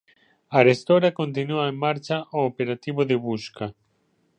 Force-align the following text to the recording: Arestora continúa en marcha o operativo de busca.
Arestora 0.59 1.11
continúa 1.21 1.63
en 1.71 1.77
marcha 1.85 2.17
o 2.37 2.39
operativo 2.51 3.01
de 3.09 3.17
busca. 3.27 3.65